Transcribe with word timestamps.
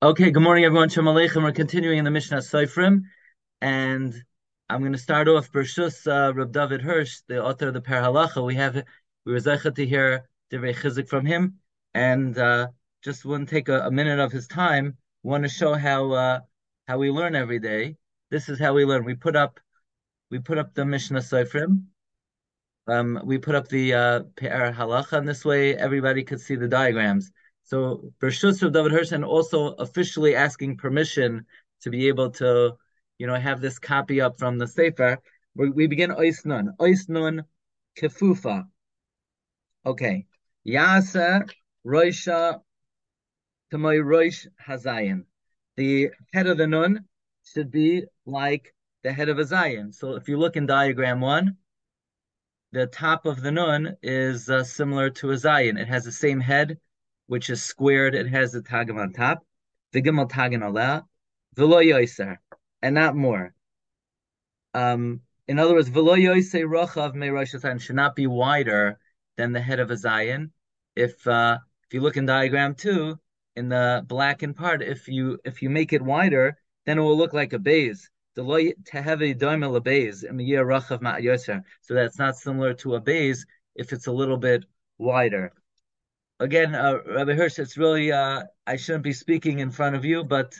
Okay, 0.00 0.30
good 0.30 0.44
morning, 0.44 0.64
everyone. 0.64 0.88
Shalom 0.88 1.16
Aleichem. 1.16 1.42
We're 1.42 1.50
continuing 1.50 1.98
in 1.98 2.04
the 2.04 2.12
Mishnah 2.12 2.38
Seifrim, 2.38 3.02
and 3.60 4.14
I'm 4.70 4.78
going 4.78 4.92
to 4.92 4.98
start 4.98 5.26
off 5.26 5.50
Bershus 5.50 6.06
uh, 6.06 6.32
Reb 6.32 6.52
David 6.52 6.82
Hirsch, 6.82 7.22
the 7.26 7.44
author 7.44 7.66
of 7.66 7.74
the 7.74 7.80
Per 7.80 8.00
Halacha. 8.00 8.46
We 8.46 8.54
have 8.54 8.76
we 9.26 9.32
were 9.32 9.40
zeichet 9.40 9.74
to 9.74 9.84
hear 9.84 10.28
Divrei 10.52 10.72
Chizik 10.72 11.08
from 11.08 11.26
him, 11.26 11.58
and 11.94 12.38
uh, 12.38 12.68
just 13.02 13.24
want 13.24 13.48
to 13.48 13.52
take 13.52 13.68
a, 13.68 13.80
a, 13.86 13.90
minute 13.90 14.20
of 14.20 14.30
his 14.30 14.46
time. 14.46 14.96
Want 15.24 15.42
to 15.42 15.48
show 15.48 15.74
how 15.74 16.12
uh, 16.12 16.40
how 16.86 16.98
we 16.98 17.10
learn 17.10 17.34
every 17.34 17.58
day. 17.58 17.96
This 18.30 18.48
is 18.48 18.60
how 18.60 18.74
we 18.74 18.84
learn. 18.84 19.02
We 19.04 19.16
put 19.16 19.34
up 19.34 19.58
we 20.30 20.38
put 20.38 20.58
up 20.58 20.74
the 20.74 20.84
Mishnah 20.84 21.22
Seifrim. 21.22 21.86
Um, 22.86 23.20
we 23.24 23.38
put 23.38 23.56
up 23.56 23.66
the 23.66 23.94
uh, 23.94 24.20
Per 24.36 24.72
Halacha, 24.72 25.14
and 25.14 25.26
this 25.26 25.44
way 25.44 25.76
everybody 25.76 26.22
could 26.22 26.40
see 26.40 26.54
the 26.54 26.68
diagrams. 26.68 27.32
So 27.68 28.14
Bershus 28.18 28.62
of 28.62 28.72
David 28.72 28.92
Hirsch 28.92 29.12
and 29.12 29.26
also 29.26 29.74
officially 29.74 30.34
asking 30.34 30.78
permission 30.78 31.44
to 31.82 31.90
be 31.90 32.08
able 32.08 32.30
to, 32.30 32.78
you 33.18 33.26
know, 33.26 33.34
have 33.34 33.60
this 33.60 33.78
copy 33.78 34.22
up 34.22 34.38
from 34.38 34.56
the 34.56 34.66
Sefer. 34.66 35.18
We, 35.54 35.68
we 35.68 35.86
begin 35.86 36.10
Ois 36.10 36.46
Nun. 36.46 36.72
Ois 36.80 37.44
Kefufa. 37.94 38.64
Okay. 39.84 40.24
Yasa 40.66 41.46
Roisha 41.86 42.62
Tamoy 43.70 44.00
Roish 44.02 44.46
Hazayin. 44.66 45.24
The 45.76 46.08
head 46.32 46.46
of 46.46 46.56
the 46.56 46.66
Nun 46.66 47.04
should 47.44 47.70
be 47.70 48.04
like 48.24 48.74
the 49.02 49.12
head 49.12 49.28
of 49.28 49.38
a 49.38 49.44
Zayin. 49.44 49.94
So 49.94 50.14
if 50.14 50.26
you 50.26 50.38
look 50.38 50.56
in 50.56 50.64
diagram 50.64 51.20
one, 51.20 51.58
the 52.72 52.86
top 52.86 53.26
of 53.26 53.42
the 53.42 53.52
Nun 53.52 53.98
is 54.02 54.48
uh, 54.48 54.64
similar 54.64 55.10
to 55.10 55.32
a 55.32 55.34
Zayin. 55.34 55.78
It 55.78 55.88
has 55.88 56.06
the 56.06 56.12
same 56.12 56.40
head, 56.40 56.78
which 57.28 57.50
is 57.50 57.62
squared. 57.62 58.16
It 58.16 58.26
has 58.28 58.52
the 58.52 58.60
tagim 58.60 58.98
on 58.98 59.12
top, 59.12 59.46
the 59.92 60.02
gimel 60.02 60.28
tagin 60.28 60.62
aleh, 60.62 61.04
v'lo 61.56 61.84
yoiser, 61.84 62.38
and 62.82 62.94
not 62.94 63.14
more. 63.14 63.54
Um, 64.74 65.20
in 65.46 65.58
other 65.58 65.74
words, 65.74 65.90
v'lo 65.90 66.16
yoiser 66.16 66.64
rochav 66.64 67.14
me 67.14 67.28
rosh 67.28 67.54
should 67.82 67.96
not 67.96 68.16
be 68.16 68.26
wider 68.26 68.98
than 69.36 69.52
the 69.52 69.60
head 69.60 69.78
of 69.78 69.90
a 69.90 69.94
zayin. 69.94 70.50
If 70.96 71.26
uh, 71.26 71.58
if 71.84 71.94
you 71.94 72.00
look 72.00 72.16
in 72.16 72.26
diagram 72.26 72.74
two, 72.74 73.18
in 73.56 73.68
the 73.68 74.04
blackened 74.06 74.56
part, 74.56 74.82
if 74.82 75.06
you 75.06 75.38
if 75.44 75.62
you 75.62 75.70
make 75.70 75.92
it 75.92 76.02
wider, 76.02 76.56
then 76.86 76.98
it 76.98 77.02
will 77.02 77.16
look 77.16 77.34
like 77.34 77.52
a 77.52 77.58
beis. 77.58 78.08
So 78.34 78.44
that's 81.94 82.18
not 82.18 82.36
similar 82.36 82.74
to 82.74 82.94
a 82.94 83.00
beis 83.00 83.38
if 83.74 83.92
it's 83.92 84.06
a 84.06 84.12
little 84.12 84.36
bit 84.36 84.64
wider 84.96 85.52
again, 86.40 86.74
uh, 86.74 86.98
Rabbi 87.06 87.34
Hirsch, 87.34 87.58
it's 87.58 87.76
really 87.76 88.12
uh, 88.12 88.44
I 88.66 88.76
shouldn't 88.76 89.04
be 89.04 89.12
speaking 89.12 89.58
in 89.58 89.70
front 89.70 89.96
of 89.96 90.04
you, 90.04 90.24
but 90.24 90.54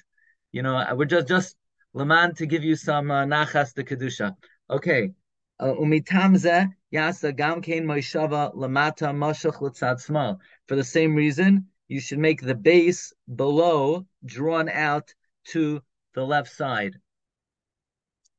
you 0.53 0.63
know 0.63 0.85
we're 0.95 1.05
just 1.05 1.29
just 1.29 1.57
leman 1.95 2.35
to 2.37 2.47
give 2.47 2.65
you 2.65 2.77
some 2.77 3.11
uh, 3.11 3.25
nachas 3.25 3.75
de 3.75 3.85
kedusha. 3.85 4.35
Okay, 4.71 5.13
uh, 5.61 5.75
umitamze 5.75 6.73
yasa 6.93 7.35
gam 7.37 7.63
kein 7.63 7.85
moishava 7.85 8.55
lamata 8.55 9.13
mashach 9.13 9.61
l'tzad 9.61 10.01
small. 10.01 10.41
For 10.67 10.77
the 10.77 10.85
same 10.85 11.15
reason, 11.15 11.67
you 11.89 12.01
should 12.01 12.19
make 12.19 12.41
the 12.41 12.55
base 12.55 13.13
below 13.35 14.07
drawn 14.25 14.69
out 14.69 15.15
to 15.47 15.83
the 16.15 16.25
left 16.25 16.51
side. 16.51 16.95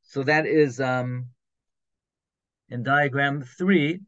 So 0.03 0.23
that 0.23 0.45
is 0.45 0.79
um, 0.79 1.29
in 2.69 2.83
diagram 2.83 3.43
three 3.43 4.01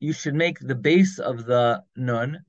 you 0.00 0.12
should 0.12 0.34
make 0.34 0.58
the 0.58 0.74
base 0.74 1.18
of 1.18 1.46
the 1.46 1.82
nun 1.96 2.44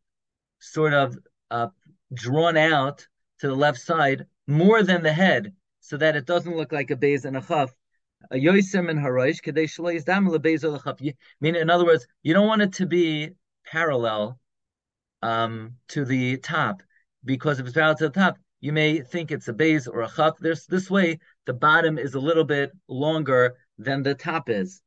sort 0.59 0.93
of 0.93 1.17
uh, 1.51 1.67
drawn 2.13 2.57
out 2.57 3.07
to 3.39 3.47
the 3.47 3.55
left 3.55 3.79
side 3.79 4.25
more 4.47 4.83
than 4.83 5.03
the 5.03 5.13
head, 5.13 5.53
so 5.79 5.97
that 5.97 6.15
it 6.15 6.25
doesn't 6.25 6.55
look 6.55 6.71
like 6.71 6.91
a 6.91 6.95
beis 6.95 7.25
and 7.25 7.37
a 7.37 7.41
chaf. 7.41 7.71
A 8.31 8.37
and 8.37 8.99
dam 10.05 10.27
in 11.55 11.69
other 11.69 11.85
words, 11.85 12.07
you 12.23 12.33
don't 12.33 12.47
want 12.47 12.61
it 12.61 12.73
to 12.73 12.85
be 12.85 13.29
parallel 13.65 14.39
um, 15.21 15.73
to 15.89 16.03
the 16.05 16.37
top, 16.37 16.81
because 17.23 17.59
if 17.59 17.65
it's 17.65 17.75
parallel 17.75 17.97
to 17.97 18.09
the 18.09 18.19
top, 18.19 18.37
you 18.59 18.73
may 18.73 19.01
think 19.01 19.31
it's 19.31 19.47
a 19.47 19.53
beis 19.53 19.87
or 19.87 20.01
a 20.01 20.09
chaf. 20.09 20.37
There's 20.39 20.65
this 20.65 20.89
way, 20.89 21.19
the 21.45 21.53
bottom 21.53 21.97
is 21.97 22.15
a 22.15 22.19
little 22.19 22.43
bit 22.43 22.71
longer 22.87 23.55
than 23.77 24.03
the 24.03 24.15
top 24.15 24.49
is. 24.49 24.81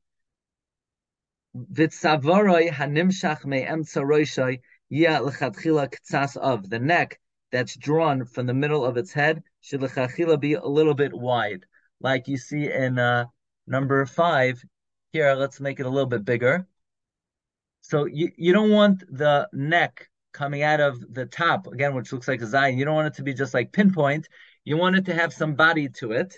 Vitzavoroi 1.56 2.70
hanimshach 2.70 3.44
me'emtza 3.44 4.02
roishoi 4.02 4.60
yia 4.88 5.20
l'chadchila 5.20 5.92
ktsas 5.92 6.36
of. 6.36 6.70
The 6.70 6.78
neck 6.78 7.20
that's 7.50 7.76
drawn 7.76 8.24
from 8.24 8.46
the 8.46 8.54
middle 8.54 8.84
of 8.84 8.96
its 8.96 9.12
head 9.12 9.42
should 9.60 9.82
l'chadchila 9.82 10.38
be 10.40 10.54
a 10.54 10.64
little 10.64 10.94
bit 10.94 11.12
wide. 11.12 11.66
Like 12.00 12.28
you 12.28 12.36
see 12.36 12.70
in 12.70 12.98
uh, 12.98 13.26
number 13.66 14.06
five. 14.06 14.62
Here, 15.12 15.34
let's 15.34 15.60
make 15.60 15.80
it 15.80 15.86
a 15.86 15.90
little 15.90 16.08
bit 16.08 16.24
bigger. 16.24 16.68
So 17.80 18.04
you, 18.04 18.30
you 18.36 18.52
don't 18.52 18.70
want 18.70 19.02
the 19.10 19.48
neck 19.52 20.08
coming 20.32 20.62
out 20.62 20.80
of 20.80 21.00
the 21.12 21.26
top, 21.26 21.66
again, 21.66 21.94
which 21.94 22.12
looks 22.12 22.28
like 22.28 22.42
a 22.42 22.44
zayin. 22.44 22.76
You 22.76 22.84
don't 22.84 22.94
want 22.94 23.08
it 23.08 23.14
to 23.14 23.24
be 23.24 23.34
just 23.34 23.52
like 23.52 23.72
pinpoint. 23.72 24.28
You 24.64 24.76
want 24.76 24.96
it 24.96 25.06
to 25.06 25.14
have 25.14 25.32
some 25.32 25.54
body 25.54 25.88
to 25.98 26.12
it. 26.12 26.36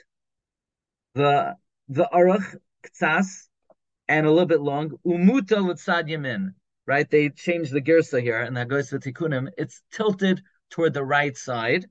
The 1.15 1.56
the 1.89 2.09
aruch 2.12 2.56
ktsas 2.87 3.49
and 4.12 4.27
a 4.27 4.31
little 4.31 4.47
bit 4.47 4.61
long. 4.61 4.91
Umuta 5.06 5.59
l'tzad 5.62 6.09
yamin. 6.09 6.55
Right? 6.87 7.09
They 7.09 7.31
changed 7.31 7.73
the 7.73 7.81
girsa 7.81 8.21
here, 8.21 8.41
and 8.41 8.56
that 8.56 8.69
goes 8.69 8.91
to 8.91 8.99
tikkunim. 8.99 9.49
It's 9.56 9.83
tilted 9.93 10.43
toward 10.71 10.95
the 10.95 11.05
right 11.05 11.37
side. 11.37 11.87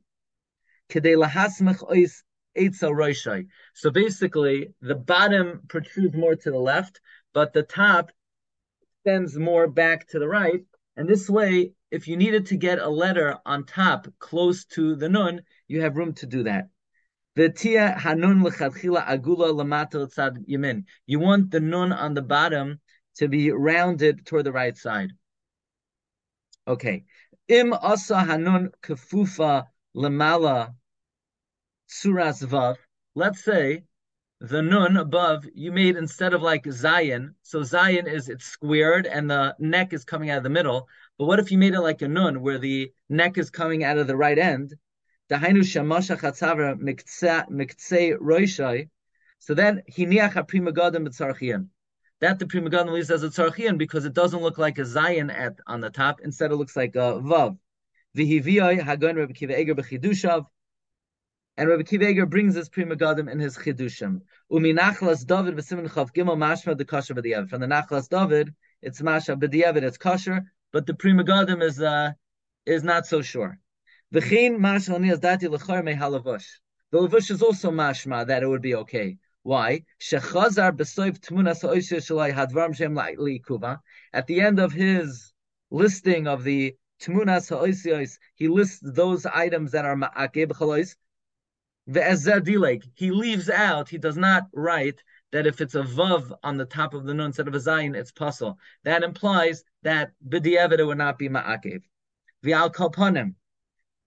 Kedei 0.90 1.16
ois 1.16 2.24
roishai. 2.58 3.48
So 3.74 3.90
basically, 3.90 4.74
the 4.82 4.96
bottom 4.96 5.62
protrudes 5.68 6.16
more 6.16 6.36
to 6.36 6.52
the 6.52 6.60
left, 6.60 7.00
but 7.34 7.54
the 7.54 7.64
top 7.64 8.12
extends 8.84 9.38
more 9.38 9.68
back 9.68 10.08
to 10.10 10.20
the 10.20 10.28
right. 10.28 10.62
And 10.98 11.08
this 11.08 11.30
way, 11.30 11.72
if 11.90 12.08
you 12.08 12.18
needed 12.18 12.48
to 12.48 12.58
get 12.58 12.80
a 12.80 12.90
letter 12.90 13.38
on 13.46 13.66
top 13.66 14.08
close 14.20 14.66
to 14.66 14.96
the 14.96 15.10
nun, 15.10 15.42
you 15.68 15.82
have 15.82 15.96
room 15.96 16.14
to 16.16 16.26
do 16.26 16.44
that. 16.44 16.68
The 17.36 17.50
tia 17.50 17.98
hanun 17.98 18.42
lechatchila 18.42 19.06
agula 19.06 19.54
lamata 19.54 20.06
tzad 20.08 20.46
yamin. 20.50 20.84
You 21.06 21.20
want 21.20 21.52
the 21.52 21.62
nun 21.62 21.94
on 21.94 22.14
the 22.14 22.22
bottom 22.22 22.82
to 23.16 23.28
be 23.30 23.52
rounded 23.52 24.26
toward 24.26 24.46
the 24.46 24.52
right 24.52 24.76
side. 24.76 25.12
Okay. 26.68 27.06
Im 27.48 27.74
asa 27.74 28.16
hanun 28.16 28.72
kefufa 28.84 29.68
lamala 29.96 30.74
suras 31.90 32.44
vav. 32.46 32.76
Let's 33.16 33.44
say 33.44 33.84
the 34.42 34.62
nun 34.62 34.98
above 34.98 35.46
you 35.54 35.72
made 35.72 35.96
instead 35.96 36.34
of 36.34 36.42
like 36.42 36.64
zayin. 36.66 37.30
So 37.44 37.62
zayin 37.62 38.12
is 38.12 38.28
it's 38.28 38.46
squared 38.46 39.06
and 39.06 39.30
the 39.30 39.56
neck 39.58 39.94
is 39.94 40.04
coming 40.04 40.30
out 40.30 40.38
of 40.40 40.44
the 40.44 40.50
middle. 40.50 40.90
But 41.18 41.26
what 41.26 41.40
if 41.40 41.52
you 41.52 41.58
made 41.58 41.76
it 41.76 41.82
like 41.82 42.02
a 42.02 42.08
nun 42.08 42.42
where 42.42 42.58
the 42.58 42.92
neck 43.08 43.38
is 43.38 43.50
coming 43.50 43.84
out 43.86 43.98
of 43.98 44.08
the 44.08 44.18
right 44.18 44.38
end? 44.38 44.74
Dahainu 45.32 45.64
shamasha 45.64 46.20
chatzavra 46.20 46.78
miktsei 46.78 48.18
roishai. 48.18 48.90
So 49.40 49.54
then 49.54 49.82
hiniach 49.90 50.34
ha 50.34 50.44
Pri 50.44 50.60
Megadim 50.60 51.08
b'tzarchian. 51.08 51.68
That 52.20 52.38
the 52.38 52.48
Pri 52.48 52.60
Megadim 52.60 52.92
leaves 52.92 53.10
as 53.10 53.24
a 53.24 53.30
tzarchian 53.30 53.78
because 53.78 54.04
it 54.04 54.14
doesn't 54.14 54.42
look 54.42 54.58
like 54.58 54.78
a 54.78 54.82
zayin 54.82 55.34
at 55.34 55.58
on 55.66 55.80
the 55.80 55.90
top. 55.90 56.20
Instead, 56.22 56.52
it 56.52 56.58
looks 56.58 56.76
like 56.76 56.98
a 56.98 57.22
vav. 57.24 57.58
Vihiviyai 58.18 58.82
hagon 58.82 59.16
Rabbi 59.16 59.32
Akiva 59.32 59.58
Eger 59.58 59.74
b'chidushav. 59.74 60.48
And 61.56 61.70
Rabbi 61.70 61.84
Akiva 61.84 62.10
Eger 62.10 62.26
brings 62.26 62.54
this 62.54 62.68
Pri 62.68 62.84
Megadim 62.84 63.32
in 63.32 63.40
his 63.40 63.58
chidushim. 63.58 64.20
Umi 64.50 64.74
nachlas 64.74 65.26
David 65.26 65.56
v'simin 65.56 65.88
chav 65.88 66.12
gimel 66.12 66.36
mashma 66.36 66.78
the 66.78 66.84
kosher 66.84 67.16
b'diavad. 67.16 67.50
From 67.50 67.62
the 67.62 67.68
nachlas 67.68 68.10
David, 68.10 68.54
it's 68.82 69.02
masha 69.02 69.38
b'diavad, 69.38 69.84
it's 69.84 69.98
kosher, 69.98 70.42
but 70.74 70.86
the 70.86 70.94
Pri 70.94 71.14
Megadim 71.14 71.64
is 71.64 71.82
uh, 71.82 72.12
is 72.66 72.84
not 72.84 73.08
so 73.08 73.22
sure. 73.22 73.58
The 74.14 74.20
lavush 77.00 77.32
is 77.32 77.42
also 77.42 77.72
mashma 77.72 78.28
that 78.28 78.44
it 78.44 78.48
would 78.48 78.62
be 78.62 78.76
okay. 78.76 79.18
Why? 79.44 79.86
Shalai. 80.02 80.60
At 84.14 84.28
the 84.28 84.42
end 84.42 84.60
of 84.60 84.74
his 84.74 85.34
listing 85.70 86.28
of 86.28 86.44
the 86.44 86.76
tmunas 87.02 87.50
ha'oisher, 87.50 88.06
he 88.36 88.50
lists 88.50 88.82
those 88.84 89.26
items 89.26 89.72
that 89.72 89.86
are 89.86 89.96
ma'akeh 89.96 90.46
b'chalois. 90.48 90.98
Ve'ezeh 91.90 92.84
He 92.96 93.12
leaves 93.12 93.50
out, 93.50 93.88
he 93.88 93.98
does 93.98 94.18
not 94.18 94.48
write 94.54 95.02
that 95.32 95.48
if 95.48 95.62
it's 95.62 95.76
a 95.76 95.84
vav 95.84 96.38
on 96.44 96.58
the 96.58 96.66
top 96.66 96.94
of 96.94 97.06
the 97.06 97.14
nun 97.14 97.28
instead 97.28 97.48
of 97.48 97.56
a 97.56 97.60
zayin, 97.60 97.96
it's 97.96 98.12
puzzle. 98.12 98.60
That 98.84 99.04
implies 99.04 99.64
that 99.84 100.12
b'di'evet 100.28 100.86
would 100.86 100.98
not 100.98 101.18
be 101.18 101.30
ma'akev. 101.30 101.84
V'al 102.44 102.74
kalpanim. 102.74 103.36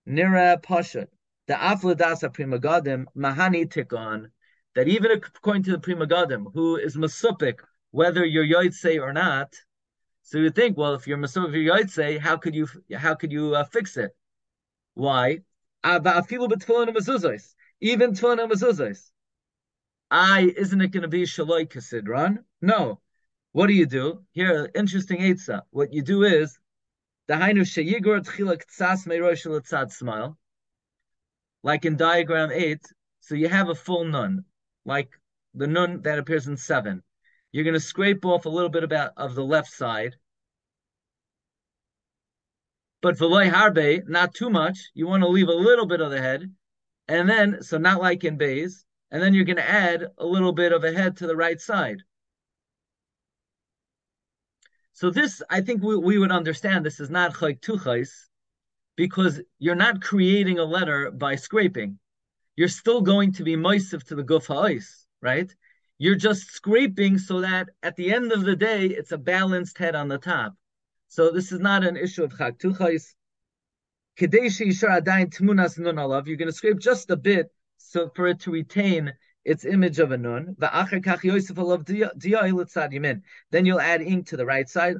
Nira 0.08 0.62
Pashat, 0.62 1.08
the 1.46 1.54
Afladasa 1.54 2.32
Pri 2.32 2.44
Megadim, 2.44 3.06
Mahani 3.16 3.66
Tikon, 3.66 4.30
that 4.74 4.88
even 4.88 5.10
according 5.12 5.62
to 5.64 5.72
the 5.72 5.78
Pri 5.78 5.94
Megadim, 5.94 6.52
who 6.52 6.76
is 6.76 6.96
Masupik, 6.96 7.60
whether 7.90 8.24
you're 8.24 8.44
Yoitse 8.44 9.00
or 9.00 9.12
not, 9.12 9.54
so 10.22 10.38
you 10.38 10.50
think, 10.50 10.76
well, 10.76 10.94
if 10.94 11.06
you're 11.06 11.18
Masupik, 11.18 11.62
you're 11.62 11.76
Yoitse, 11.76 12.18
how 12.18 12.36
could 12.36 12.54
you 12.54 12.68
how 12.94 13.14
could 13.14 13.32
you 13.32 13.54
uh, 13.54 13.64
fix 13.64 13.96
it? 13.96 14.14
Why? 14.94 15.40
Even 15.84 16.02
tefillin 16.02 16.88
and 16.88 18.50
mezuzos. 18.50 19.10
I 20.10 20.52
isn't 20.56 20.80
it 20.80 20.92
going 20.92 21.02
to 21.02 21.08
be 21.08 21.24
shaloi 21.24 21.68
kasidran? 21.68 22.38
No. 22.62 23.00
What 23.52 23.66
do 23.66 23.74
you 23.74 23.86
do? 23.86 24.24
Here, 24.32 24.70
interesting 24.74 25.20
eitzah. 25.20 25.62
What 25.70 25.92
you 25.92 26.02
do 26.02 26.22
is 26.22 26.58
dahainu 27.28 27.62
sheyigor 27.62 28.20
tchila 28.20 28.56
ktsas 28.62 29.06
meirosh 29.06 29.46
letzad 29.46 29.90
smile, 29.92 30.36
like 31.62 31.84
in 31.84 31.96
diagram 31.96 32.50
eight. 32.52 32.82
So 33.20 33.34
you 33.34 33.48
have 33.48 33.70
a 33.70 33.74
full 33.74 34.04
nun, 34.04 34.44
like 34.84 35.08
the 35.54 35.66
nun 35.66 36.02
that 36.02 36.18
appears 36.18 36.46
in 36.46 36.56
seven. 36.56 37.02
You're 37.52 37.64
going 37.64 37.74
to 37.74 37.80
scrape 37.80 38.24
off 38.26 38.44
a 38.44 38.50
little 38.50 38.68
bit 38.68 38.84
about 38.84 39.12
of 39.16 39.34
the 39.34 39.44
left 39.44 39.72
side, 39.72 40.16
but 43.00 43.16
v'loy 43.16 43.50
harbe, 43.50 44.06
not 44.08 44.34
too 44.34 44.50
much. 44.50 44.78
You 44.94 45.06
want 45.06 45.22
to 45.22 45.28
leave 45.28 45.48
a 45.48 45.52
little 45.52 45.86
bit 45.86 46.00
of 46.00 46.10
the 46.10 46.20
head, 46.20 46.52
and 47.08 47.28
then 47.28 47.62
so 47.62 47.78
not 47.78 48.00
like 48.00 48.24
in 48.24 48.36
beis, 48.36 48.84
and 49.10 49.22
then 49.22 49.32
you're 49.32 49.44
going 49.44 49.56
to 49.56 49.70
add 49.70 50.06
a 50.18 50.26
little 50.26 50.52
bit 50.52 50.72
of 50.72 50.84
a 50.84 50.92
head 50.92 51.16
to 51.18 51.26
the 51.26 51.36
right 51.36 51.60
side. 51.60 52.02
So 54.94 55.10
this, 55.10 55.42
I 55.50 55.60
think 55.60 55.82
we, 55.82 55.96
we 55.96 56.18
would 56.18 56.30
understand 56.30 56.86
this 56.86 57.00
is 57.00 57.10
not 57.10 57.34
chayk 57.34 57.60
tuchais, 57.60 58.10
because 58.96 59.40
you're 59.58 59.74
not 59.74 60.00
creating 60.00 60.60
a 60.60 60.64
letter 60.64 61.10
by 61.10 61.34
scraping. 61.34 61.98
You're 62.54 62.68
still 62.68 63.00
going 63.00 63.32
to 63.32 63.42
be 63.42 63.56
moisiv 63.56 64.04
to 64.04 64.14
the 64.14 64.22
guf 64.22 64.46
ha'is, 64.46 65.06
right? 65.20 65.52
You're 65.98 66.14
just 66.14 66.52
scraping 66.52 67.18
so 67.18 67.40
that 67.40 67.70
at 67.82 67.96
the 67.96 68.14
end 68.14 68.30
of 68.30 68.44
the 68.44 68.54
day, 68.54 68.86
it's 68.86 69.10
a 69.10 69.18
balanced 69.18 69.78
head 69.78 69.96
on 69.96 70.06
the 70.06 70.18
top. 70.18 70.54
So 71.08 71.32
this 71.32 71.50
is 71.50 71.58
not 71.58 71.84
an 71.84 71.96
issue 71.96 72.22
of 72.22 72.36
chak 72.38 72.58
tuchais. 72.58 73.14
You're 74.16 74.28
going 74.28 74.48
to 76.48 76.52
scrape 76.52 76.78
just 76.78 77.10
a 77.10 77.16
bit 77.16 77.52
so 77.78 78.10
for 78.14 78.28
it 78.28 78.38
to 78.40 78.52
retain 78.52 79.12
its 79.44 79.64
image 79.64 79.98
of 79.98 80.10
a 80.10 80.16
nun. 80.16 80.56
Then 83.50 83.66
you'll 83.66 83.80
add 83.80 84.02
ink 84.02 84.26
to 84.28 84.36
the 84.36 84.46
right 84.46 84.68
side. 84.68 84.96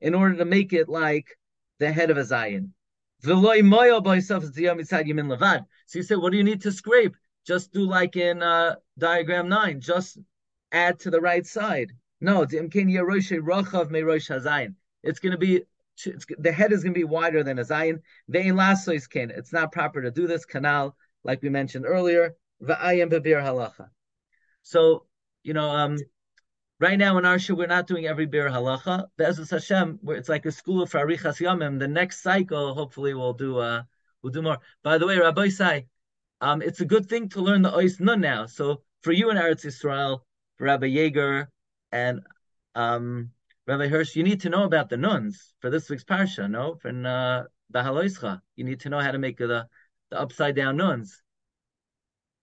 In 0.00 0.14
order 0.14 0.36
to 0.36 0.44
make 0.44 0.72
it 0.72 0.88
like 0.88 1.38
the 1.78 1.92
head 1.92 2.10
of 2.10 2.16
a 2.16 2.22
zayin. 2.22 2.70
So 3.22 3.30
you 5.94 6.02
say, 6.02 6.16
what 6.16 6.30
do 6.30 6.36
you 6.36 6.44
need 6.44 6.62
to 6.62 6.72
scrape? 6.72 7.16
Just 7.46 7.72
do 7.72 7.82
like 7.82 8.16
in 8.16 8.42
uh, 8.42 8.76
diagram 8.98 9.48
nine. 9.48 9.80
Just 9.80 10.18
add 10.72 10.98
to 11.00 11.10
the 11.10 11.20
right 11.20 11.46
side. 11.46 11.92
No, 12.20 12.42
it's 12.42 12.52
going 12.52 12.70
to 15.32 15.38
be 15.38 15.62
the 16.38 16.52
head 16.52 16.72
is 16.72 16.82
going 16.82 16.94
to 16.94 16.98
be 16.98 17.04
wider 17.04 17.42
than 17.44 17.58
a 17.58 17.62
zayin. 17.62 18.00
It's 18.28 19.52
not 19.52 19.72
proper 19.72 20.02
to 20.02 20.10
do 20.10 20.26
this 20.26 20.44
canal 20.44 20.96
like 21.24 21.42
we 21.42 21.48
mentioned 21.48 21.86
earlier. 21.86 22.36
Va'ayim 22.62 23.10
bebir 23.10 23.42
halacha. 23.42 23.88
So, 24.62 25.06
you 25.42 25.54
know, 25.54 25.68
um, 25.70 25.98
right 26.78 26.98
now 26.98 27.18
in 27.18 27.24
our 27.24 27.38
shul, 27.38 27.56
we're 27.56 27.66
not 27.66 27.86
doing 27.86 28.06
every 28.06 28.26
bir 28.26 28.48
halacha. 28.48 29.06
Be'ezus 29.16 29.50
Hashem, 29.50 29.98
it's 30.08 30.28
like 30.28 30.46
a 30.46 30.52
school 30.52 30.82
of 30.82 30.90
Arichas 30.92 31.40
Yamim. 31.40 31.78
The 31.78 31.88
next 31.88 32.22
cycle, 32.22 32.74
hopefully, 32.74 33.14
we'll 33.14 33.34
do 33.34 33.58
uh, 33.58 33.82
we'll 34.22 34.32
do 34.32 34.42
more. 34.42 34.58
By 34.82 34.98
the 34.98 35.06
way, 35.06 35.18
Rabbi 35.18 35.48
Sai, 35.48 35.86
um, 36.40 36.62
it's 36.62 36.80
a 36.80 36.84
good 36.84 37.08
thing 37.08 37.28
to 37.30 37.40
learn 37.40 37.62
the 37.62 37.70
Ois 37.70 38.00
Nun 38.00 38.20
now. 38.20 38.46
So 38.46 38.82
for 39.02 39.12
you 39.12 39.30
in 39.30 39.36
Eretz 39.36 39.64
Yisrael, 39.64 40.20
Rabbi 40.58 40.86
Yeager 40.86 41.48
and 41.92 42.20
um, 42.74 43.30
Rabbi 43.66 43.88
Hirsch, 43.88 44.16
you 44.16 44.22
need 44.22 44.42
to 44.42 44.50
know 44.50 44.64
about 44.64 44.88
the 44.88 44.96
nuns 44.96 45.54
for 45.60 45.70
this 45.70 45.88
week's 45.88 46.04
parsha. 46.04 46.50
No, 46.50 46.74
from 46.76 47.06
uh, 47.06 47.44
Bahaloischa, 47.72 48.40
you 48.56 48.64
need 48.64 48.80
to 48.80 48.88
know 48.88 49.00
how 49.00 49.10
to 49.10 49.18
make 49.18 49.38
the 49.38 49.66
the 50.10 50.20
upside 50.20 50.56
down 50.56 50.76
nuns. 50.76 51.22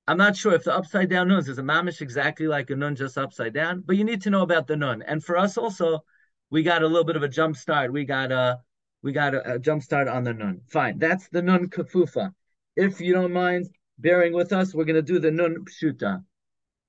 I'm 0.07 0.17
not 0.17 0.35
sure 0.35 0.53
if 0.53 0.63
the 0.63 0.75
upside 0.75 1.09
down 1.09 1.27
nuns 1.27 1.47
is 1.47 1.57
a 1.57 1.63
mamish 1.63 2.01
exactly 2.01 2.47
like 2.47 2.69
a 2.69 2.75
nun 2.75 2.95
just 2.95 3.17
upside 3.17 3.53
down, 3.53 3.81
but 3.85 3.95
you 3.95 4.03
need 4.03 4.21
to 4.23 4.29
know 4.29 4.41
about 4.41 4.67
the 4.67 4.75
nun. 4.75 5.01
And 5.03 5.23
for 5.23 5.37
us 5.37 5.57
also, 5.57 6.03
we 6.49 6.63
got 6.63 6.83
a 6.83 6.87
little 6.87 7.05
bit 7.05 7.15
of 7.15 7.23
a 7.23 7.29
jump 7.29 7.55
start. 7.55 7.93
We 7.93 8.03
got 8.03 8.31
a 8.31 8.59
we 9.03 9.11
got 9.11 9.33
a, 9.33 9.53
a 9.53 9.59
jump 9.59 9.83
start 9.83 10.07
on 10.07 10.23
the 10.23 10.33
nun. 10.33 10.61
Fine, 10.67 10.99
that's 10.99 11.29
the 11.29 11.41
nun 11.41 11.69
kafufa. 11.69 12.33
If 12.75 12.99
you 12.99 13.13
don't 13.13 13.33
mind 13.33 13.69
bearing 13.99 14.33
with 14.33 14.51
us, 14.53 14.73
we're 14.73 14.85
gonna 14.85 15.01
do 15.01 15.19
the 15.19 15.31
nun 15.31 15.65
pshuta. 15.65 16.23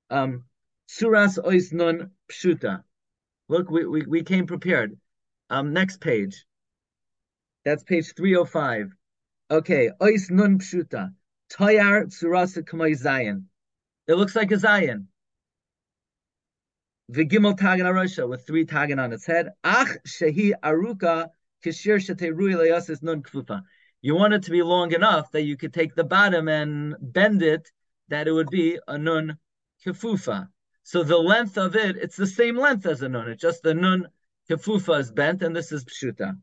Um, 0.09 0.43
suras 0.89 1.37
ois 1.39 1.71
nun 1.71 2.11
pshuta. 2.29 2.83
Look, 3.47 3.69
we, 3.69 3.85
we, 3.85 4.05
we 4.05 4.23
came 4.23 4.47
prepared. 4.47 4.97
Um, 5.49 5.73
next 5.73 6.01
page. 6.01 6.45
That's 7.65 7.83
page 7.83 8.13
305. 8.15 8.91
Okay, 9.53 9.91
ois 10.01 10.31
nun 10.31 10.57
pshuta. 10.57 11.13
Toyar 11.51 12.05
Tsurasa 12.05 12.63
Kamay 12.63 12.99
Zayin. 12.99 13.43
It 14.07 14.15
looks 14.15 14.35
like 14.35 14.51
a 14.51 14.55
Zayin. 14.55 15.05
Vigimel 17.11 17.55
Tagan 17.55 17.85
Arosha 17.85 18.27
with 18.27 18.47
three 18.47 18.65
Tagan 18.65 18.99
on 18.99 19.13
its 19.13 19.27
head. 19.27 19.49
Ach 19.63 19.89
Shehi 20.07 20.53
Aruka 20.63 21.29
Kishir 21.63 21.97
Shaterui 21.97 22.55
Leyasis 22.55 23.03
Nun 23.03 23.21
Kfufa. 23.21 23.61
You 24.01 24.15
want 24.15 24.33
it 24.33 24.41
to 24.41 24.49
be 24.49 24.63
long 24.63 24.91
enough 24.91 25.29
that 25.33 25.43
you 25.43 25.55
could 25.55 25.71
take 25.71 25.93
the 25.93 26.03
bottom 26.03 26.47
and 26.47 26.95
bend 26.99 27.43
it, 27.43 27.69
that 28.07 28.27
it 28.27 28.31
would 28.31 28.49
be 28.49 28.79
a 28.87 28.97
Nun 28.97 29.37
Kefufa. 29.85 30.47
So 30.81 31.03
the 31.03 31.19
length 31.19 31.59
of 31.59 31.75
it, 31.75 31.97
it's 31.97 32.15
the 32.15 32.25
same 32.25 32.57
length 32.57 32.87
as 32.87 33.03
a 33.03 33.07
Nun. 33.07 33.29
It's 33.29 33.43
just 33.43 33.61
the 33.61 33.75
Nun 33.75 34.07
Kefufa 34.49 34.99
is 34.99 35.11
bent, 35.11 35.43
and 35.43 35.55
this 35.55 35.71
is 35.71 35.85
Pshuta. 35.85 36.39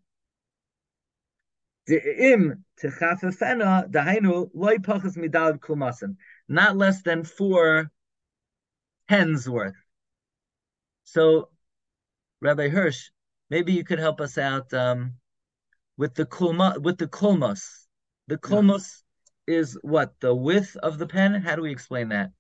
Not 6.49 6.77
less 6.77 7.03
than 7.03 7.25
four 7.25 7.91
hens 9.09 9.49
worth. 9.49 9.75
So, 11.05 11.49
Rabbi 12.41 12.69
Hirsch, 12.69 13.11
maybe 13.51 13.73
you 13.73 13.85
could 13.85 13.99
help 13.99 14.21
us 14.21 14.39
out 14.39 14.73
um, 14.73 15.15
with 15.97 16.15
the 16.15 16.27
kulma, 16.27 16.81
with 16.81 16.99
the 16.99 17.09
kulmos. 17.09 17.87
The 18.29 18.39
kulmos 18.39 19.03
yeah. 19.47 19.57
is 19.57 19.79
what 19.83 20.15
the 20.21 20.35
width 20.35 20.77
of 20.77 20.99
the 20.99 21.07
pen. 21.07 21.35
How 21.35 21.57
do 21.57 21.63
we 21.63 21.73
explain 21.73 22.11
that? 22.11 22.31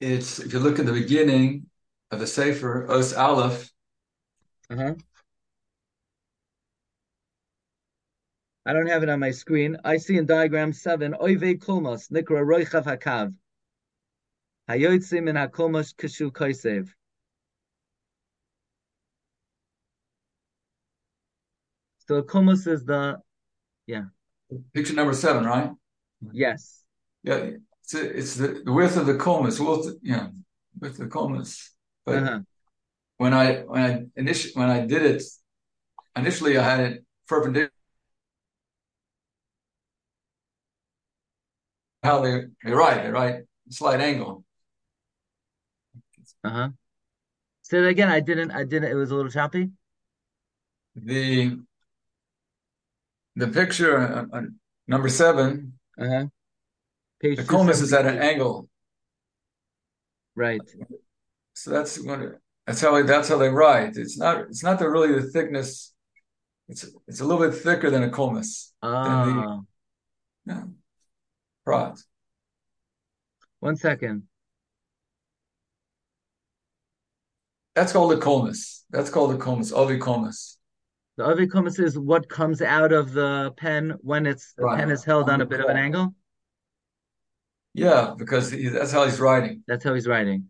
It's 0.00 0.38
if 0.38 0.52
you 0.52 0.58
look 0.58 0.78
at 0.78 0.84
the 0.84 0.92
beginning 0.92 1.66
of 2.10 2.20
the 2.20 2.26
Sefer 2.26 2.86
Os 2.90 3.14
Aleph. 3.14 3.70
Uh-huh. 4.68 4.94
I 8.66 8.72
don't 8.72 8.88
have 8.88 9.04
it 9.04 9.08
on 9.08 9.20
my 9.20 9.30
screen. 9.30 9.76
I 9.84 9.96
see 9.96 10.16
in 10.16 10.26
diagram 10.26 10.72
seven, 10.72 11.14
Oive 11.14 11.56
Kulmos, 11.60 12.10
Nikra 12.10 12.44
Roichav 12.44 12.84
Hakav. 12.84 13.32
Hayotzim 14.68 15.28
in 15.28 15.36
Hakulmos 15.36 15.94
Kishu 15.94 16.32
Koisev. 16.32 16.88
So 22.08 22.22
Kulmos 22.22 22.66
is 22.66 22.84
the, 22.84 23.20
yeah. 23.86 24.06
Picture 24.74 24.94
number 24.94 25.14
seven, 25.14 25.44
right? 25.44 25.70
Yes. 26.32 26.82
Yeah, 27.22 27.50
it's, 27.84 27.94
it's 27.94 28.34
the, 28.34 28.62
the 28.64 28.72
width 28.72 28.96
of 28.96 29.06
the 29.06 29.14
Kulmos, 29.14 29.60
width, 29.60 29.96
yeah, 30.02 30.28
width 30.80 30.98
of 30.98 31.08
the 31.08 31.14
Kulmos. 31.14 31.68
But 32.04 32.22
uh-huh. 32.22 32.40
when 33.18 33.32
I 33.32 33.58
when 33.62 33.82
I 33.82 34.06
initially 34.16 34.52
when 34.54 34.70
I 34.70 34.86
did 34.86 35.02
it, 35.02 35.22
initially 36.16 36.56
I 36.58 36.62
had 36.62 36.80
it 36.80 37.04
perpendicular 37.26 37.70
how 42.06 42.20
they 42.20 42.44
they 42.64 42.72
write. 42.72 43.02
They 43.02 43.10
write 43.10 43.34
slight 43.70 44.00
angle. 44.00 44.44
Uh 46.42 46.50
huh. 46.50 46.68
Say 47.62 47.80
that 47.80 47.88
again. 47.88 48.08
I 48.08 48.20
didn't. 48.20 48.52
I 48.52 48.64
didn't. 48.64 48.90
It 48.90 48.94
was 48.94 49.10
a 49.10 49.14
little 49.14 49.30
choppy. 49.30 49.70
The 50.94 51.58
the 53.34 53.48
picture 53.48 53.98
uh, 53.98 54.24
uh, 54.32 54.42
number 54.86 55.08
seven. 55.08 55.74
Uh 56.00 56.08
huh. 56.08 56.26
the 57.20 57.44
kulmus 57.52 57.82
is 57.82 57.92
at 57.92 58.06
an 58.06 58.18
angle. 58.18 58.68
Right. 60.34 60.60
So 61.54 61.70
that's 61.70 62.02
what. 62.02 62.20
That's 62.66 62.80
how 62.80 63.00
that's 63.02 63.28
how 63.28 63.38
they 63.38 63.48
write. 63.48 63.96
It's 63.96 64.18
not. 64.18 64.40
It's 64.50 64.62
not 64.62 64.78
the 64.78 64.88
really 64.88 65.12
the 65.12 65.22
thickness. 65.22 65.92
It's 66.68 66.84
it's 67.06 67.20
a 67.20 67.24
little 67.24 67.48
bit 67.48 67.56
thicker 67.56 67.90
than 67.90 68.02
a 68.02 68.10
comus. 68.10 68.72
Ah. 68.82 69.60
yeah. 70.46 70.64
Right. 71.66 71.98
One 73.60 73.76
second. 73.76 74.22
That's 77.74 77.92
called 77.92 78.12
a 78.12 78.16
colmus. 78.16 78.84
That's 78.90 79.10
called 79.10 79.34
a 79.34 79.38
colmus, 79.38 79.72
ovicomus. 79.72 80.56
The 81.16 81.24
ovicomus 81.24 81.78
is 81.80 81.98
what 81.98 82.28
comes 82.28 82.62
out 82.62 82.92
of 82.92 83.12
the 83.12 83.52
pen 83.56 83.94
when 84.00 84.26
it's 84.26 84.54
the 84.56 84.64
right. 84.64 84.78
pen 84.78 84.90
is 84.90 85.04
held 85.04 85.28
on, 85.28 85.40
a 85.40 85.46
bit 85.46 85.60
of 85.60 85.66
an 85.66 85.76
angle. 85.76 86.14
Yeah, 87.74 88.14
because 88.16 88.50
he, 88.50 88.68
that's 88.68 88.92
how 88.92 89.04
he's 89.04 89.20
writing. 89.20 89.62
That's 89.66 89.84
how 89.84 89.94
he's 89.94 90.06
writing. 90.06 90.46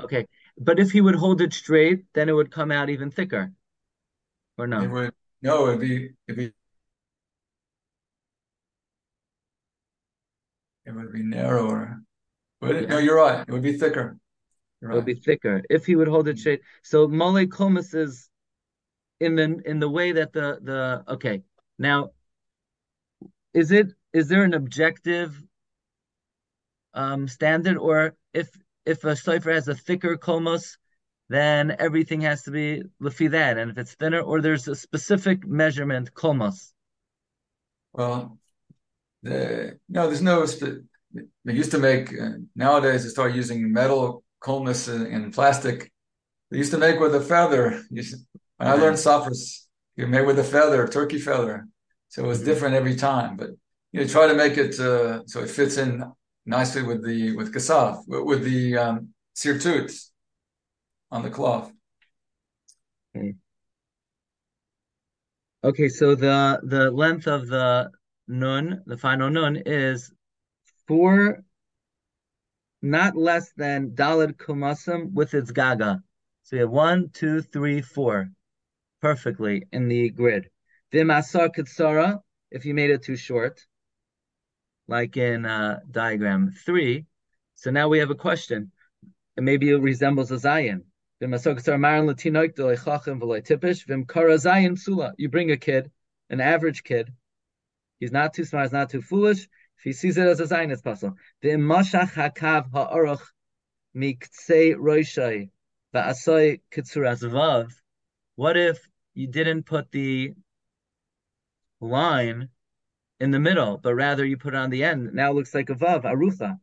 Okay, 0.00 0.26
but 0.58 0.80
if 0.80 0.90
he 0.90 1.00
would 1.00 1.14
hold 1.14 1.40
it 1.40 1.52
straight, 1.52 2.04
then 2.14 2.28
it 2.28 2.32
would 2.32 2.50
come 2.50 2.72
out 2.72 2.90
even 2.90 3.10
thicker. 3.10 3.52
Or 4.56 4.66
no? 4.66 4.82
It 4.82 4.90
would. 4.90 5.14
No, 5.42 5.68
it'd 5.68 5.80
be 5.80 6.10
it'd 6.26 6.36
be 6.36 6.52
it 10.88 10.94
would 10.94 11.12
be 11.12 11.22
narrower. 11.22 12.00
But 12.60 12.82
yeah. 12.82 12.88
no, 12.88 12.98
you're 12.98 13.16
right. 13.16 13.44
It 13.46 13.52
would 13.52 13.62
be 13.62 13.78
thicker. 13.78 14.16
Right. 14.80 14.92
It 14.92 14.96
would 14.96 15.04
be 15.04 15.14
thicker 15.14 15.62
if 15.68 15.86
he 15.86 15.96
would 15.96 16.08
hold 16.08 16.28
it 16.28 16.38
straight. 16.38 16.62
So 16.82 17.06
mole 17.06 17.46
komas 17.46 17.94
is 17.94 18.28
in 19.20 19.34
the 19.34 19.60
in 19.64 19.80
the 19.80 19.88
way 19.88 20.12
that 20.12 20.32
the 20.32 20.58
the 20.62 21.04
okay 21.14 21.42
now 21.78 22.10
is 23.52 23.70
it 23.70 23.88
is 24.12 24.28
there 24.28 24.44
an 24.44 24.54
objective 24.54 25.42
um, 26.94 27.28
standard, 27.28 27.76
or 27.76 28.14
if 28.32 28.48
if 28.86 29.04
a 29.04 29.14
cipher 29.14 29.52
has 29.52 29.68
a 29.68 29.74
thicker 29.74 30.16
komos, 30.16 30.78
then 31.28 31.76
everything 31.78 32.22
has 32.22 32.42
to 32.44 32.50
be 32.50 32.82
lefi 33.02 33.30
that, 33.30 33.58
and 33.58 33.70
if 33.70 33.78
it's 33.78 33.94
thinner, 33.94 34.20
or 34.20 34.40
there's 34.40 34.68
a 34.68 34.74
specific 34.74 35.46
measurement 35.46 36.14
komos. 36.14 36.72
Well, 37.92 38.38
the, 39.28 39.78
no, 39.88 40.06
there's 40.06 40.22
no. 40.22 40.46
They 41.44 41.52
used 41.52 41.70
to 41.72 41.78
make 41.78 42.12
uh, 42.12 42.30
nowadays. 42.54 43.04
They 43.04 43.10
start 43.10 43.34
using 43.34 43.72
metal 43.72 44.22
komos 44.40 44.88
and, 44.88 45.32
plastic. 45.32 45.90
They 46.50 46.58
used 46.58 46.72
to 46.72 46.78
make 46.78 47.00
with 47.00 47.14
a 47.14 47.20
feather. 47.20 47.82
when 47.90 48.68
I 48.68 48.74
learned 48.74 48.96
Safras, 48.96 49.66
you 49.96 50.06
made 50.06 50.26
with 50.26 50.38
a 50.38 50.44
feather, 50.44 50.86
turkey 50.86 51.18
feather. 51.18 51.66
So 52.08 52.24
it 52.24 52.26
was 52.26 52.38
mm-hmm. 52.38 52.46
different 52.46 52.74
every 52.74 52.96
time. 52.96 53.36
But 53.36 53.50
you 53.92 54.00
know, 54.00 54.06
try 54.06 54.26
to 54.26 54.34
make 54.34 54.56
it 54.58 54.78
uh, 54.78 55.22
so 55.26 55.40
it 55.40 55.50
fits 55.50 55.76
in 55.76 56.04
nicely 56.46 56.82
with 56.82 57.04
the 57.04 57.36
with 57.36 57.54
kasaf 57.54 58.02
with 58.06 58.44
the 58.44 58.76
um, 58.76 59.08
sirtut 59.34 59.92
on 61.10 61.22
the 61.22 61.30
cloth. 61.30 61.72
Okay. 63.16 63.34
okay, 65.64 65.88
so 65.88 66.14
the 66.14 66.60
the 66.62 66.90
length 66.90 67.26
of 67.26 67.48
the 67.48 67.90
nun, 68.28 68.82
the 68.86 68.96
final 68.96 69.30
nun, 69.30 69.62
is 69.66 70.12
four, 70.86 71.44
not 72.82 73.16
less 73.16 73.52
than 73.56 73.90
dalad 73.90 74.36
kumasam 74.36 75.12
with 75.12 75.34
its 75.34 75.50
gaga. 75.50 76.02
So 76.44 76.56
we 76.56 76.60
have 76.60 76.70
one, 76.70 77.10
two, 77.12 77.42
three, 77.42 77.80
four, 77.80 78.30
perfectly 79.00 79.66
in 79.72 79.88
the 79.88 80.10
grid. 80.10 80.50
Vimasar 80.92 81.54
kitsara, 81.54 82.20
if 82.50 82.64
you 82.64 82.74
made 82.74 82.90
it 82.90 83.02
too 83.02 83.16
short 83.16 83.66
like 84.88 85.16
in 85.16 85.44
uh, 85.44 85.80
diagram 85.90 86.50
three. 86.64 87.04
So 87.54 87.70
now 87.70 87.88
we 87.88 87.98
have 87.98 88.10
a 88.10 88.14
question. 88.14 88.72
And 89.36 89.44
maybe 89.44 89.70
it 89.70 89.76
resembles 89.76 90.30
a 90.32 90.38
Sula. 94.76 95.12
You 95.18 95.28
bring 95.28 95.50
a 95.50 95.56
kid, 95.56 95.90
an 96.30 96.40
average 96.40 96.82
kid. 96.82 97.12
He's 97.98 98.12
not 98.12 98.34
too 98.34 98.44
smart, 98.44 98.66
he's 98.66 98.72
not 98.72 98.90
too 98.90 99.02
foolish. 99.02 99.42
If 99.78 99.84
he 99.84 99.92
sees 99.92 100.16
it 100.16 100.26
as 100.26 100.40
a 100.40 100.44
zayin, 100.44 100.72
it's 100.72 100.82
possible. 100.82 101.16
What 108.36 108.56
if 108.56 108.88
you 109.14 109.26
didn't 109.26 109.62
put 109.64 109.90
the 109.90 110.34
line 111.80 112.48
in 113.20 113.30
the 113.30 113.40
middle, 113.40 113.78
but 113.78 113.94
rather 113.94 114.24
you 114.24 114.36
put 114.36 114.54
it 114.54 114.58
on 114.58 114.70
the 114.70 114.84
end. 114.84 115.12
Now 115.14 115.30
it 115.30 115.34
looks 115.34 115.54
like 115.54 115.70
a 115.70 115.74
vav, 115.74 116.04
arucha. 116.04 116.58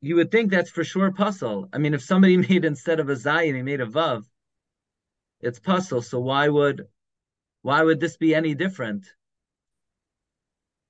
You 0.00 0.16
would 0.16 0.30
think 0.30 0.50
that's 0.50 0.70
for 0.70 0.82
sure 0.82 1.12
puzzle. 1.12 1.68
I 1.72 1.78
mean, 1.78 1.94
if 1.94 2.02
somebody 2.02 2.36
made 2.48 2.64
instead 2.64 3.00
of 3.00 3.08
a 3.08 3.14
zayin, 3.14 3.54
he 3.54 3.62
made 3.62 3.80
a 3.80 3.86
vav, 3.86 4.24
it's 5.40 5.58
puzzle. 5.58 6.02
So 6.02 6.20
why 6.20 6.48
would 6.48 6.86
why 7.62 7.82
would 7.82 8.00
this 8.00 8.16
be 8.16 8.34
any 8.34 8.54
different? 8.54 9.06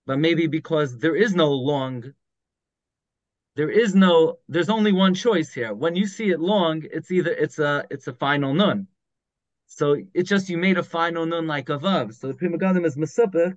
But 0.07 0.19
maybe 0.19 0.47
because 0.47 0.99
there 0.99 1.17
is 1.17 1.35
no 1.35 1.53
long, 1.53 2.15
there 3.57 3.71
is 3.71 3.95
no, 3.95 4.39
there's 4.49 4.71
only 4.71 4.93
one 4.93 5.15
choice 5.15 5.53
here. 5.53 5.75
When 5.75 5.95
you 5.97 6.07
see 6.07 6.31
it 6.31 6.41
long, 6.41 6.83
it's 6.91 7.11
either 7.11 7.33
it's 7.33 7.59
a 7.59 7.85
it's 7.91 8.07
a 8.07 8.13
final 8.13 8.55
nun. 8.55 8.87
So 9.67 9.97
it's 10.15 10.29
just 10.29 10.49
you 10.49 10.59
made 10.59 10.79
a 10.79 10.83
final 10.83 11.27
nun 11.27 11.47
like 11.47 11.69
a 11.69 11.79
vav. 11.79 12.15
So 12.15 12.29
the 12.29 12.35
Pri 12.35 12.49
Megadim 12.49 12.85
is 12.85 12.97
mesupach. 12.97 13.57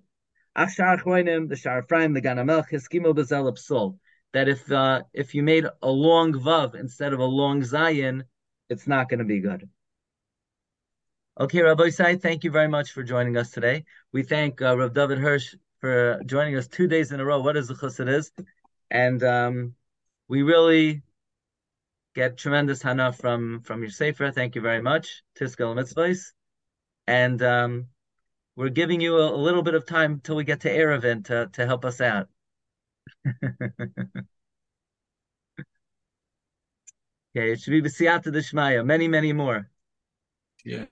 Achshar 0.55 1.01
chroinim, 1.01 1.49
the 1.49 1.55
Shar 1.55 1.81
the 1.81 2.21
Ganamel, 2.21 2.63
Chiskimo 2.69 3.15
Bezel 3.15 3.51
Psol. 3.53 3.97
That 4.33 4.47
if 4.47 4.71
uh, 4.71 5.03
if 5.13 5.33
you 5.33 5.41
made 5.43 5.65
a 5.81 5.89
long 5.89 6.33
vav 6.33 6.75
instead 6.75 7.13
of 7.13 7.19
a 7.19 7.25
long 7.25 7.61
zayin, 7.61 8.23
it's 8.69 8.87
not 8.87 9.09
going 9.09 9.19
to 9.19 9.25
be 9.25 9.39
good. 9.39 9.69
Okay, 11.39 11.63
Rabbi 11.63 11.85
Isai, 11.85 12.21
thank 12.21 12.43
you 12.43 12.51
very 12.51 12.67
much 12.67 12.91
for 12.91 13.01
joining 13.01 13.37
us 13.37 13.49
today. 13.49 13.85
We 14.11 14.21
thank 14.21 14.61
uh, 14.61 14.77
Rav 14.77 14.93
David 14.93 15.17
Hirsch 15.17 15.55
for 15.81 16.21
joining 16.27 16.55
us 16.55 16.67
two 16.67 16.85
days 16.85 17.11
in 17.11 17.19
a 17.19 17.25
row. 17.25 17.41
What 17.41 17.57
is 17.57 17.67
the 17.67 17.75
chus 17.75 17.99
it 17.99 18.07
is? 18.07 18.31
And 18.91 19.23
um, 19.23 19.73
we 20.27 20.43
really 20.43 21.01
get 22.13 22.37
tremendous 22.37 22.83
hana 22.83 23.13
from 23.13 23.61
from 23.61 23.81
your 23.81 23.89
sefer. 23.89 24.29
Thank 24.29 24.53
you 24.53 24.61
very 24.61 24.83
much, 24.83 25.23
Tiskel 25.35 25.73
Mitzvahs. 25.73 26.33
And 27.07 27.41
um, 27.41 27.87
we're 28.55 28.69
giving 28.69 29.01
you 29.01 29.17
a, 29.17 29.33
a, 29.33 29.35
little 29.35 29.63
bit 29.63 29.73
of 29.73 29.87
time 29.87 30.19
till 30.23 30.35
we 30.35 30.43
get 30.43 30.61
to 30.61 30.69
Erevin 30.69 31.25
to 31.25 31.49
to 31.53 31.65
help 31.65 31.83
us 31.83 31.99
out. 31.99 32.29
Okay, 37.35 37.51
it 37.51 37.61
should 37.61 37.71
be 37.71 37.81
B'siyata 37.81 38.27
Deshmaya, 38.27 38.85
many, 38.85 39.07
many 39.07 39.33
more. 39.33 39.67
Yeah. 40.63 40.85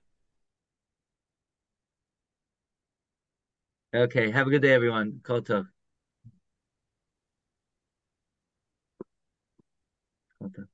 Okay, 3.93 4.31
have 4.31 4.48
a 4.48 4.50
good 4.50 4.62
day, 4.62 4.74
everyone. 4.74 5.19
Kotov. 5.21 5.65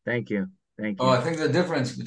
Thank 0.05 0.29
you. 0.29 0.47
Thank 0.79 1.01
you. 1.01 1.07
Oh, 1.07 1.09
I 1.09 1.19
think 1.21 1.37
the 1.37 1.49
difference 1.49 1.91
between 1.91 2.05